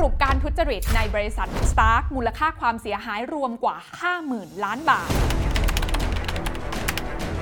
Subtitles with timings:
[0.00, 3.76] รุปการทุจริตในบริษัท Stark มูลค่าความเสียหายรวมกว่า
[4.20, 5.10] 50,000 ล้านบาท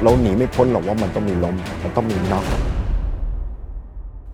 [0.02, 2.44] เราหนีไม่พ้นหรอกว่ามันต้องมีล้ม มันต้องมีน็อก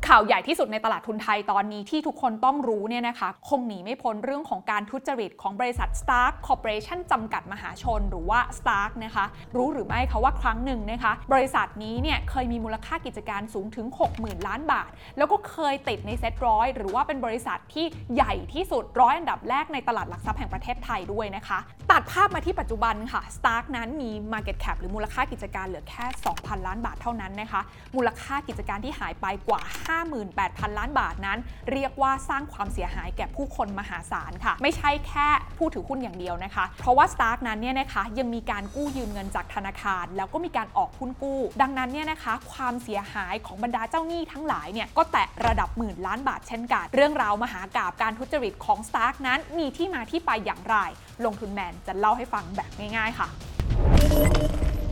[0.09, 9.25] ข่าวใหญ่ที่สุดในตลาดทุนไทยตอนนี้ที่ทุกคนต้องรู้เนี่ยนะคะคงหนีไม่พ้นเรื่องของการทุจริตของบริษัท Stark Corporation จำกัดมหาชนหรือว่า Stark นะคะ
[9.57, 13.87] รู้หรือไม่คะว่าครั้งหนึ่งนะคะ บริษัทนี้เนี่ยเคยมีมูลค่ากิจการสูงถึง
[14.17, 21.59] 60,000 ล้านบาท แล้วก็เคยติดในเซ็ตร้อยหรือว่าเป็นบริษัทที่ใหญ่ที่สุดร้อยอันดับแรกในตลาดหลักทรัพย์แห่งประเทศไทยด้วยนะคะ
[21.91, 26.05] ตัดภาพมาที่ปัจจุบันค่ะ Stark นั้นมี Market Cap หรือมูลค่ากิจการเหลือแค่
[26.37, 27.61] 2,000 ล้านบาทเท่านั้นนะคะ
[27.97, 29.63] มูลค่ากิจการที่หายไปกว่า
[29.97, 31.39] 58,000 ล้านบาทนั้น
[31.73, 35.29] เรียกว่าสร้างความเสียหายแก่ผู้คนมหาศาลค่ะ ไม่ใช่แค่
[35.59, 50.77] ผู้ถือหุ้นอย่างเดียวนะคะ เพราะว่า Stark นั้นเนี่ยนะคะยังมีการกู้ยืมเงินจากธนาคาร แล้วก็มีการออกหุ้นกู้ ดังนั้นเนี่ยนะคะ ความเสียหายของบรรดาเจ้าหนี้ทั้งหลายเนี่ยก็แตะระดับหมื่นล้านบาทเช่นกัน เรื่องราวมหากาบการทุจริตของ Stark นั้นมีที่มาที่ไปอย่างไร
[51.25, 53.29] ลงทุนแมนจะเล่าให้ฟังแบบง่าย ๆ ค่ะ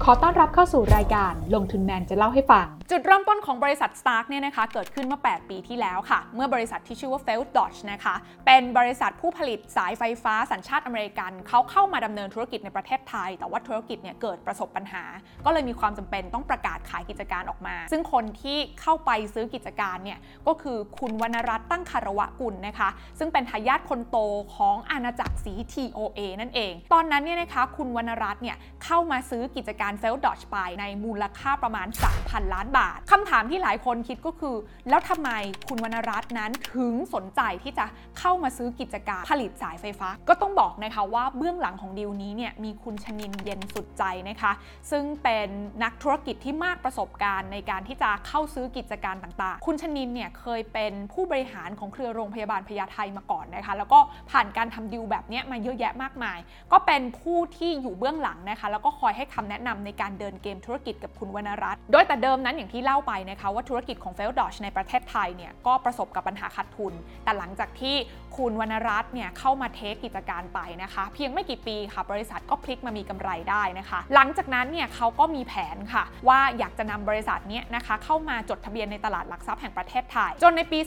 [0.03, 8.15] ขอต้อนรับเข้าสู่รายการลงทุนแมนจะเล่าให้ฟัง จุดเริ่มต้นของบริษัท Stark เนี่ยนะคะเกิดขึ้นเมื่อ 8 ปีที่แล้วค่ะ เมื่อบริษัทที่ชื่อว่า f e l Dodge นะคะ
[8.47, 15.05] เป็นบริษัทผู้ผลิตสายไฟฟ้าสัญชาติอเมริกัน เขาเข้ามาดำเนินธุรกิจในประเทศไทย แต่ว่าธุรกิจเนี่ยเกิดประสบปัญหา
[15.45, 24.19] ก็เลยมีความจำเป็นต้องประกาศขายกิจการออกมา ซึ่งคนที่เข้าไปซื้อกิจการเนี่ยก็คือคุณวรรณรัตน์ตั้งคารวะกุลนะคะ ซึ่งเป็นทายาทคนโต
[24.57, 31.89] ของอาณาจักรสี TOA นั่นเอง ตอนนั้นเนี่ยนะคะคุณวรรณรัตน์เนี่ยเข้ามาซื้อกิจการ f e l Dodge ไปในมูลค่าประมาณ
[32.21, 34.57] 3,000 ล้านบาทคำถามที่หลายคนคิดก็คือ
[34.89, 35.31] แล้วทำไม
[35.69, 37.85] คุณวรรณรัตน์นั้นถึงสนใจที่จะ
[38.19, 44.53] เข้ามาซื้อกิจการผลิตสายไฟฟ้า ก็ต้องบอกนะคะว่าเบื้องหลังของดีลนี้เนี่ยมีคุณชนินเย็นสุดใจนะคะ
[44.91, 45.49] ซึ่งเป็น
[45.83, 53.99] นักธุรกิจที่มากประสบการณ์ในการที่จะเข้าซื้อกิจการต่างๆ คุณชนินเนี่ยเคยเป็นผู้บริหารของเครือโรงพยาบาลพญาไทมาก่อนนะคะ แล้วก็
[54.31, 56.39] ผ่านการทำดีลแบบนี้มาเยอะแยะมากมาย
[56.73, 66.93] ก็เป็นผู้ที่อยู่เบื้องหลังนะคะ แล้วก็คอยให้คำแนะนำในการเดินเกมธุรกิจกับคุณวรรณรัตน์โดยแต่เดิมนั้นอย่างที่เล่าไปนะคะว่าธุรกิจของเฟลดอชในประเทศไทยเนี่ยก็ประสบกับปัญหาขาดทุน
[67.25, 67.97] แต่หลังจากที่
[68.37, 80.79] คุณวรรณรัตน์เนี่ยเข้ามาเทคกิจการไปนะคะ เพียงไม่กี่ปีค่ะบริษัทก็พลิกมามีกำไรได้นะคะ หลังจากนั้นเนี่ยเขาก็มีแผนค่ะ ว่าอยากจะนำบริษัทเนี้นะคะเข้ามาจดทะเบียนในตลาดหลักทรัพย์แห่งประเทศไทย จนในปี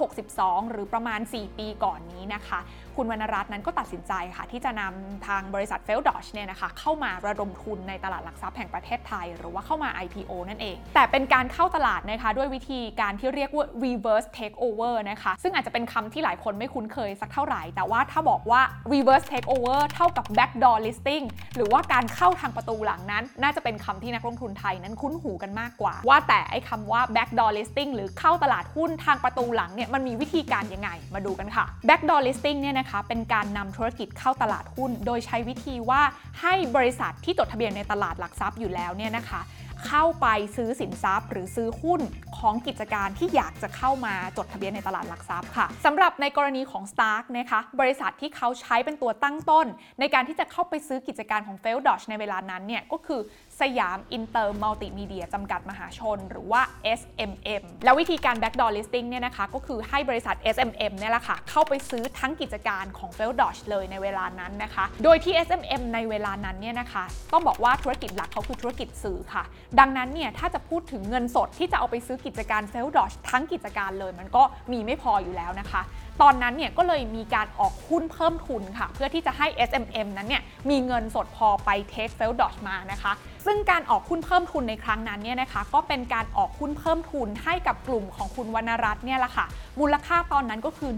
[0.00, 2.60] 2562 หรือประมาณ 4 ปีก่อนนี้นะคะ
[2.96, 18.60] คุณวรรณรัตน์นั้นก็ตัดสินใจค่ะที่จะนำทางบริษัทเฟลดอชเนี่ยนะคะเข้ามาระดมทุนในตลาดหลักทรัพย์แห่งประเทศไทย หรือว่าเข้ามา IPO นั่นเอง แต่เป็นการเข้าตลาดนะคะด้วยวิธีการที่เรียกว่า reverse takeover นะคะ ซึ่งอาจจะเป็นคำที่หลายคนไม่คุ้นเคยสักเท่าไหร่ แต่ว่าถ้าบอกว่า
[18.92, 21.24] reverse takeover เท่ากับ backdoor listing
[21.56, 36.02] หรือว่าการเข้าทางประตูหลังนั้น น่าจะเป็นคำที่นักลงทุนไทยนั้นคุ้นหูกันมากกว่า ว่าแต่ไอ้คำว่า backdoor listing หรือเข้าตลาดหุ้นทางประตูหลังเนี่ยมันมีวิธีการยังไง มาดูกันค่ะ backdoor listing เนี่ยนะคะเป็นการนำธุรกิจเข้าตลาดหุ้น โดยใช้วิธีว่า
[36.40, 39.42] ให้บริษัทที่จดทะเบียนในตลาดลาดหลักทรัพย์อยู่แล้วเนี่ยนะคะ
[39.88, 40.26] เข้าไป
[40.56, 42.00] ซื้อสินทรัพย์ หรือซื้อหุ้น
[42.38, 49.66] ของกิจการที่อยากจะเข้ามาจดทะเบียนในตลาดหลักทรัพย์ค่ะสำหรับในกรณีของ Stark นะคะบริษัทที่เขาใช้เป็นตัวตั้งต้น
[50.00, 53.20] ในการที่จะเข้าไปซื้อกิจการของ f e l d o s h ในเวลานั้นเนี่ยก็คือ
[53.62, 56.62] สยามอินเตอร์มัลติมีเดียจำกัดมหาชน หรือว่า
[56.98, 64.84] SMM แล้ววิธีการ backdoor listing เนี่ยนะคะก็คือให้บริษัท SMM เนี่ยแหละค่ะเข้าไปซื้อทั้งกิจการของ f e l d o s h เลยในเวลานั้นนะคะ
[65.04, 69.44] โดยที่ SMM ในเวลานั้นเนี่ยนะคะ ต้องบอกว่าธุรกิจหลักเขาคือธุรกิจสื่อค่ะ
[69.78, 75.82] ดังนั้นเนี่ยถ้าจะพูดถึงเงินสดที่จะเอาไปซื้อกิจการ f e l d o s h ทั้งกิจการเลยมันก็มีไม่พออยู่แล้วนะคะ
[76.22, 83.12] ตอนนั้นเนี่ยก็เลยมีการออกหุ้นเพิ่มทุนค่ะ เพื่อที่จะให้ SMM นั้นเนี่ยมีเงินสดพอไป take f e l d o s h มานะคะ
[83.46, 89.46] ซึ่งการออกหุ้นเพิ่มทุนในครั้งนั้นเนี่ยนะคะก็เป็นการออกหุ้นเพิ่มทุนให้กับกลุ่มของคุณวรรณรัตน์เนี่ยแหละค่ะ
[89.80, 90.92] มูลค่าตอนนั้นก็คือ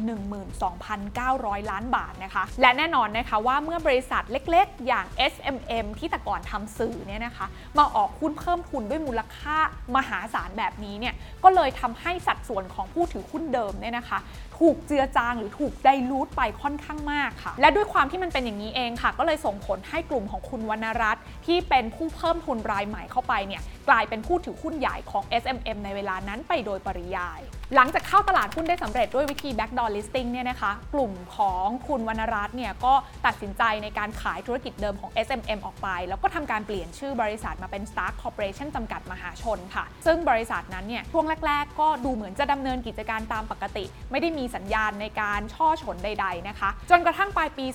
[0.82, 7.46] 12,900 ล้านบาทนะคะ และแน่นอนนะคะว่าเมื่อบริษัทเล็กๆ อย่าง SMM ที่แต่ก่อนทำสื่อเนี่ยนะคะ
[7.78, 9.56] มาออกหุ้นเพิ่มทุนด้วยมูลค่า
[9.96, 14.18] มหาศาลแบบนี้เนี่ยก็เลยทำให้สัดส่วนของผู้ถือหุ้นเดิมเนี่ยนะคะ
[14.58, 27.40] ถูกเจือจางหรือถูกไดลูทไปค่อนข้างมากค่ะ และด้วยความที่มันเป็นอย่างนี้เองค่ะ ก็เลยส่งผลให้กลุ่มของคุณวรรณรัตน์ที่เป็นผู้เพิ่มทุนรายใหม่เข้าไปเนี่ยกลายเป็นผู้ถือหุ้นใหญ่ของ SMM ในเวลานั้นไปโดยปริยาย
[27.74, 32.94] หลังจากเข้าตลาดหุ้นได้สำเร็จด้วยวิธี backdoor listing เนี่ยนะคะ กลุ่มของคุณวรรณรัตน์เนี่ยก็
[33.26, 47.66] ตัดสินใจในการขายธุรกิจเดิมของ SMM ออกไป แล้วก็ทำการเปลี่ยนชื่อบริษัทมาเป็น Stark Corporation จำกัดมหาชนค่ะ ซึ่งบริษัทนั้นเนี่ยช่วงแรก ๆ ก็ดูเหมือนจะดำเนินกิจการตามปกติ ไม่ได้มีสัญญาณในการช่อฉนใด ๆ นะคะ จนกระทั่งปลายปี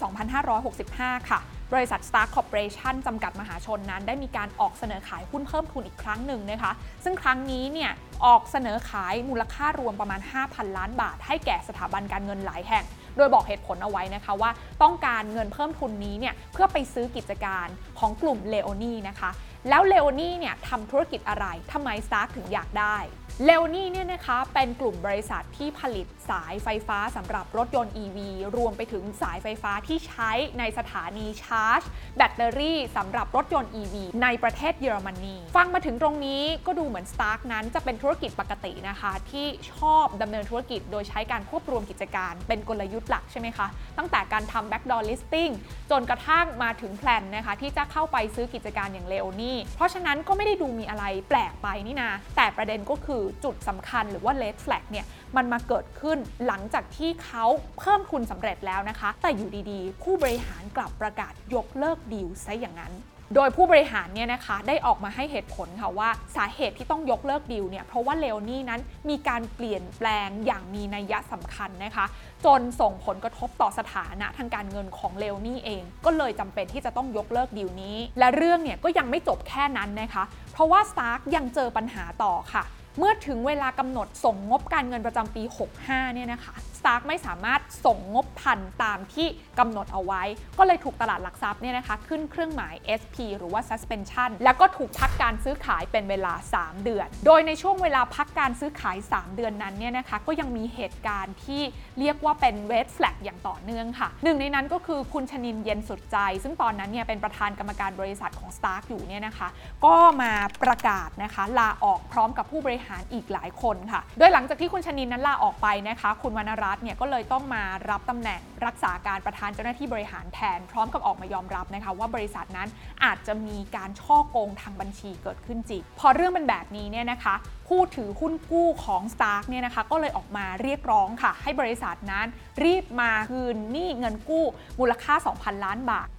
[0.59, 1.39] 2565 ค่ะ
[1.73, 6.71] บริษัท Star Corporation จำกัดมหาชนนั้น ได้มีการออกเสนอขายหุ้นเพิ่มทุนอีกครั้งหนึ่งนะคะ
[7.03, 7.91] ซึ่งครั้งนี้เนี่ย
[8.25, 12.85] ออกเสนอขายมูลค่ารวมประมาณ 5,000 ล้านบาท ให้แก่สถาบันการเงินหลายแห่ง
[13.17, 14.51] โดยบอกเหตุผลเอาไว้นะคะว่า
[14.81, 17.67] ต้องการเงินเพิ่มทุนนี้เนี่ยเพื่อไปซื้อกิจการ
[17.99, 19.29] ของกลุ่มเลโอนี่นะคะ
[19.69, 22.97] แล้วเลโอนี่เนี่ยทำธุรกิจอะไรทำไม Stark ถึงอยากได้
[23.45, 28.17] เลโอนี่เนี่ยนะคะเป็นกลุ่มบริษัทที่ผลิต สายไฟฟ้าสำหรับรถยนต์ EV
[28.57, 31.81] รวมไปถึงสายไฟฟ้าที่ใช้ในสถานีชาร์จ
[32.17, 43.67] แบตเตอรี่สำหรับรถยนต์ EV ในประเทศเยอรมนี ฟังมาถึงตรงนี้ก็ดูเหมือน Stark นั้นจะเป็นธุรกิจปกตินะคะ ที่ชอบดำเนินธุรกิจโดยใช้การควบรวมกิจการเป็นกลยุทธ์หลักใช่ไหมคะ
[43.97, 45.53] ตั้งแต่การทำ backdoor listing
[45.91, 55.05] จนกระทั่งมาถึงแพลนนะคะที่จะเข้าไปซื้อกิจการอย่างเลโอนี่เพราะฉะนั้นก็ไม่ได้ดูมีอะไรแปลกไปนี่นาแต่ประเด็นก็คือจุดสำคัญหรือว่า red flag เนี่ย
[55.37, 57.45] มันมาเกิดขึ้นหลังจากที่เขา
[57.79, 62.93] เพิ่มทุนสำเร็จแล้วนะคะ แต่อยู่ดีๆ ผู้บริหารกลับประกาศยกเลิกดีลซะอย่างนั้น
[63.35, 72.05] โดยผู้บริหารเนี่ยนะคะได้ออกมาให้เหตุผลค่ะว่าสาเหตุที่ต้องยกเลิกดีลเนี่ยเพราะว่าเลโอนี่นั้นมีการเปลี่ยนแปลงอย่างมีนัยยะสำคัญนะคะ
[72.45, 80.23] จนส่งผลกระทบต่อสถานะทางการเงินของเลโอนี่เอง ก็เลยจำเป็นที่จะต้องยกเลิกดีลนี้ และเรื่องเนี่ยก็ยังไม่จบแค่นั้นนะคะ
[80.53, 82.63] เพราะว่า Stark ยังเจอปัญหาต่อค่ะ
[82.97, 85.43] เมื่อถึงเวลากำหนดส่งงบการเงินประจำปี
[85.79, 89.27] 65 เนี่ยนะคะ Stark ไม่สามารถส่งงบทันตามที่
[89.59, 90.23] กำหนดเอาไว้
[90.57, 101.61] ก็เลยถูกตลาดหลักทรัพย์เนี่ยนะคะขึ้นเครื่องหมาย SP หรือว่า suspension แล้วก็ถูกพักการซื้อขายเป็นเวลา 3 เดือน โดยในช่วงเวลาพักการซื้อขาย 3 เดือนนั้นเนี่ยนะคะก็ยังมีเหตุการณ์ที่
[101.99, 109.47] เรียกว่าเป็น red flag อย่างต่อเนื่องค่ะ หนึ่งในนั้นก็คือคุณชนินเย็นสุดใจ ซึ่งตอนนั้นเนี่ยเป็นประธานกรรมการบริษัทของ Stark อยู่เนี่ยนะคะ
[109.85, 110.31] ก็มา
[110.63, 122.69] ประกาศนะคะลาออกพร้อมกับผู้บริหารอีกหลายคนค่ะ โดยหลังจากที่คุณชนินนั้นลาออกไปนะคะ คุณวรรณรัตน์เนี่ยก็เลยต้องมารับตำแหน่งรักษาการประธานเจ้าหน้าที่บริหารแทน พร้อมกับออกมายอมรับนะคะว่าบริษัทนั้น
[123.03, 127.35] อาจจะมีการช่อโกงทางบัญชีเกิดขึ้นจริงพอเรื่องเป็นแบบนี้เนี่ยนะคะ
[127.67, 132.27] ผู้ถือหุ้นกู้ของ Stark เนี่ยนะคะก็เลยออกมาเรียกร้องค่ะ ให้บริษัทนั้น
[132.63, 134.45] รีบมาคืนหนี้เงินกู้
[134.79, 136.09] มูลค่า 2,000 ล้านบาท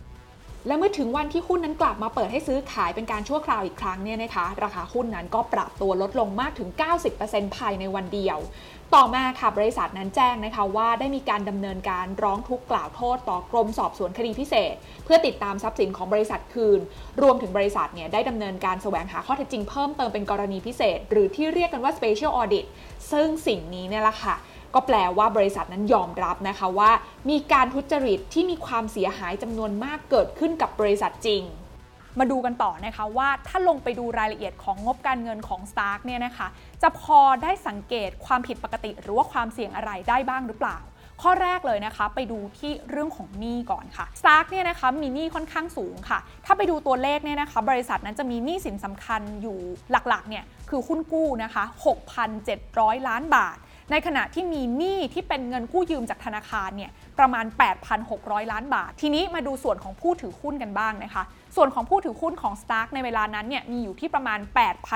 [0.66, 6.68] และเมื่อถึงวันที่หุ้นนั้นกลับมาเปิดให้ซื้อขายเป็นการชั่วคราวอีกครั้งเนี่ยนะคะราคาหุ้นนั้นก็ปรับตัวลดลงมากถึง
[7.12, 8.38] 90%ภายในวันเดียว
[8.94, 14.74] ต่อมาค่ะบริษัทนั้นแจ้งนะคะว่าได้มีการดำเนินการร้องทุกข์กล่าวโทษต่อกรมสอบสวนคดีพิเศษ
[15.04, 16.80] เพื่อติดตามทรัพย์สินของบริษัทคืน
[17.22, 22.66] รวมถึงบริษัทเนี่ยได้ดำเนินการแสวงหาข้อเท็จจริงเพิ่มเติมเป็นกรณีพิเศษ หรือที่เรียกกันว่า special audit
[23.12, 24.36] ซึ่งสิ่งนี้เนี่ยแหละค่ะ
[24.74, 26.90] ก็แปลว่าบริษัทนั้นยอมรับนะคะว่า
[27.30, 31.42] มีการทุจริตที่มีความเสียหายจำนวนมากเกิดขึ้นกับบริษัทจริง
[32.18, 36.46] มาดูกันต่อนะคะว่าถ้าลงไปดูรายละเอียดของงบการเงินของ Stark เนี่ยนะคะ
[36.82, 40.78] จะพอได้สังเกตความผิดปกติหรือว่าความเสี่ยงอะไรได้บ้างหรือเปล่า
[41.22, 49.58] ข้อแรกเลยนะคะ ไปดูที่เรื่องของหนี้ก่อนค่ะ Stark เนี่ยนะคะมีหนี้ค่อนข้างสูงค่ะ ถ้าไปดูตัวเลขเนี่ยนะคะ บริษัทนั้นจะมีหนี้สินสำคัญอยู่
[49.90, 51.64] หลักๆเนี่ยคือหุ้นกู้นะคะ
[52.36, 53.56] 6,700 ล้านบาท
[53.90, 57.44] ในขณะที่มีหนี้ที่เป็นเงินกู้ยืมจากธนาคารเนี่ยประมาณ
[57.98, 61.24] 8,600 ล้านบาท ทีนี้มาดูส่วนของผู้ถือหุ้นกันบ้างนะคะ
[61.56, 64.38] ส่วนของผู้ถือหุ้นของ Stark ในเวลานั้นเนี่ยมีอยู่ที่ประมาณ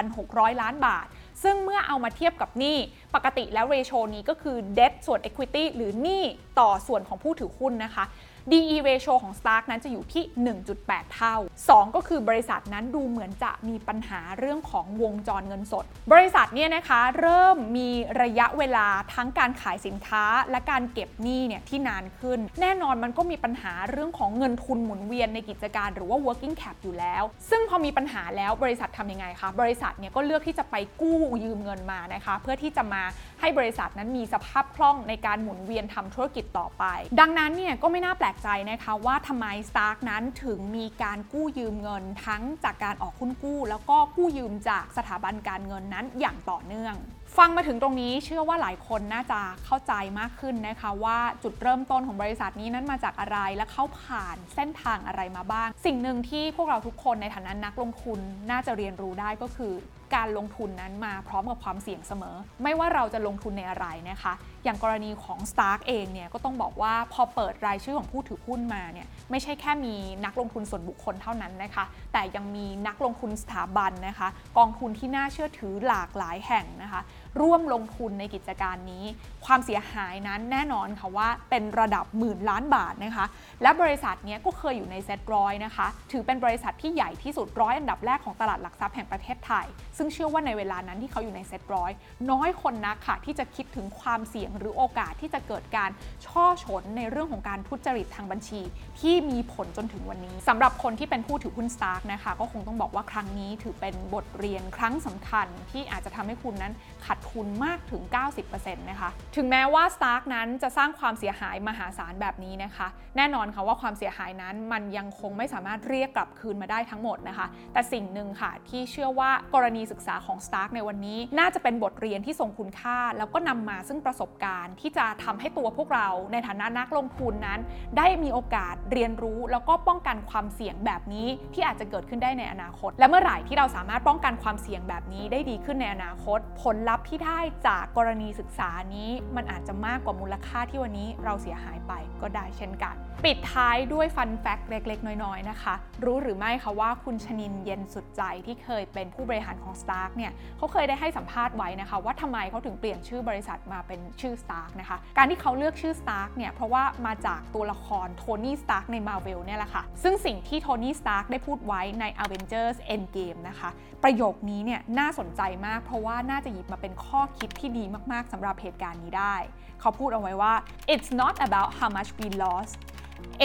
[0.03, 1.07] 8,600 ล้านบาท
[1.43, 2.77] ซึ่งเมื่อเอามาเทียบกับหนี้
[3.15, 6.23] ปกติแล้วเรโชนี้ก็คือ debt ส่วน equity หรือหนี้
[6.61, 8.05] ต่อส่วนของผู้ถือหุ้นนะคะ
[8.53, 10.25] DE ratio ของ Stark นั้นจะอยู่ที่
[10.69, 11.37] 1.8 เท่า
[11.67, 17.89] 2 ก็คือบริษัทนั้นดูเหมือนจะมีปัญหาเรื่องของวงจรเงินสด บริษัทเนี่ยนะคะเริ่มมี
[18.23, 33.03] ระยะเวลาทั้งการขายสินค้าและการเก็บหนี้เนี่ยที่นานขึ้น แน่นอนมันก็มีปัญหาเรื่องของเงินทุนหมุนเวียนในกิจการหรือว่า working cap อยู่แล้ว ซึ่งพอมีปัญหาแล้วบริษัททำยังไงคะ บริษัทเนี่ยก็เลือกที่จะไปกู้ยืมเงินมานะคะ เพื่อที่จะมา
[33.41, 36.85] ให้บริษัทนั้นมีสภาพคล่องในการหมุนเวียนทำธุรกิจต่อไป
[37.21, 46.95] ดังนั้นเนี่ยก็ไม่น่าแปลกใจนะคะว่าทำไม Stark นั้นถึงมีการกู้ยืมเงินทั้งจากการออกหุ้นกู้ แล้วก็กู้ยืมจากสถาบันการเงินนั้นอย่างต่อเนื่อง
[47.37, 58.19] ฟังมาถึงตรงนี้เชื่อว่าหลายคนน่าจะเข้าใจมากขึ้นนะคะว่าจุดเริ่มต้นของบริษัทนี้นั้นมาจากอะไรและเข้าผ่านเส้นทางอะไรมาบ้าง สิ่งหนึ่งที่พวกเราทุกคนในฐานะนักลงทุน
[58.51, 59.73] น่าจะเรียนรู้ได้ก็คือ
[60.17, 64.33] การลงทุนนั้นมาพร้อมกับความเสี่ยงเสมอ ไม่ว่าเราจะลงทุนในอะไรนะคะ
[64.65, 69.95] อย่างกรณีของ Stark เองเนี่ยก็ต้องบอกว่าพอเปิดรายชื่อของผู้ถือหุ้นมาเนี่ยไม่ใช่แค่มี
[70.25, 74.29] นักลงทุนส่วนบุคคลเท่านั้นนะคะ แต่ยังมีนักลงทุนสถาบันนะคะ
[74.59, 77.01] กองทุนที่น่าเชื่อถือหลากหลายแห่งนะคะ
[77.41, 79.05] ร่วมลงทุนในกิจการนี้
[79.47, 83.27] ความเสียหายนั้นแน่นอนค่ะว่าเป็นระดับหมื่นล้านบาทนะคะ
[83.63, 91.91] และบริษัทนี้ก็เคยอยู่ในเซ็ตร้อยนะคะ ถือเป็นบริษัทที่ใหญ่ที่สุดร้อยอันดับแรกของตลาดหลักทรัพย์แห่งประเทศไทย ซึ่งเชื่อว่าในเวลานั้นที่เขาอยู่ในเซ็ตร้อย
[92.31, 95.91] น้อยคนนักค่ะที่จะคิดถึงความเสี่ยงหรือโอกาสที่จะเกิดการ
[96.27, 98.61] ช่อฉนในเรื่องของการทุจริตทางบัญชี
[99.01, 106.73] ที่มีผลจนถึงวันนี้สำหรับคนที่เป็นผู้ถือหุ้นสตาร์กนะคะก็คงต้องบอกว่าครั้งนี้ถือเป็นบทเรียนครั้งสำคัญที่อาจจะทำให้คุณนั้น
[107.07, 108.03] ขาดทุนมากถึง
[108.45, 127.61] 90%นะคะถึงแม้ว่าสตาร์กนั้นจะสร้างความเสียหายมหาศาลแบบนี้นะคะ แน่นอนค่ะว่าความเสียหายนั้นมันยังคงไม่สามารถเรียกกลับคืนมาได้ทั้งหมดนะคะ แต่สิ่งหนึ่งค่ะที่เชื่อว่ากรณีศึกษาของสตาร์กในวันนี้ น่าจะเป็นบทเรียนที่ทรงคุณค่า แล้วก็นำมาซึ่งประสบการณ์ที่จะทำให้ตัวพวกเราในฐานะนักลงทุนนั้น
[127.99, 156.31] ได้มีโอกาสเรียนรู้ แล้วก็ป้องกันความเสี่ยงแบบนี้ที่อาจจะเกิดขึ้นได้ในอนาคต และเมื่อไหร่ที่เราสามารถป้องกันความเสี่ยงแบบนี้ได้ดีขึ้นในอนาคต ผลลัพธ์ที่ได้จากกรณีศึกษานี้มันอาจจะมากกว่ามูลค่าที่วันนี้เราเสียหายไปก็ได้เช่นกันปิดท้ายด้วยฟันแฟกต์เล็ก ๆ น้อย ๆ นะคะ รู้หรือไม่คะว่าคุณชนินเย็นสุดใจที่เคยเป็นผู้บริหารของ Stark เนี่ยเขาเคยได้ให้สัมภาษณ์ไว้นะคะว่าทำไมเขาถึงเปลี่ยนชื่อบริษัทมาเป็นชื่อ Stark นะคะ การที่เขาเลือกชื่อ Stark
[156.37, 163.71] เนี่ยเพราะว่ามาจากตัวละครโทนี่สตาร์กใน Marvel เนี่ยแหละค่ะ ซึ่งสิ่งที่โทนี่สตาร์กได้พูดไว้ใน Avengers Endgame นะคะ
[164.03, 169.37] ประโยคนี้เนี่ยน่าสนใจมากเพราะว่าน่าจะหยิบมาเป็นข้อคิดที่ดีมากๆสำหรับเหตุการณ์นี้ได้
[169.81, 170.55] เขาพูดเอาไว้ว่า
[170.93, 172.75] it's not about how much we lost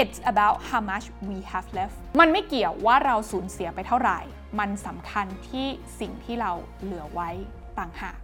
[0.01, 4.19] it's about how much we have left มันไม่เกี่ยวว่าเราสูญเสียไปเท่าไหร่
[4.59, 5.67] มันสำคัญที่
[5.99, 7.29] สิ่งที่เราเหลือไว้
[7.77, 8.17] ต่างหาก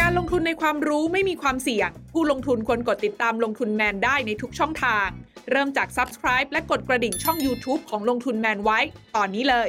[0.00, 5.08] การลงทุนในความรู้ไม่มีความเสี่ยง ผู้ลงทุนควรกดติดตามลงทุนแมนได้ในทุกช่องทาง
[5.50, 8.78] เริ่มจาก Subscribe และกดกระดิ่งช่อง YouTube ของลงทุนแมนไว้
[9.16, 9.68] ตอนนี้เลย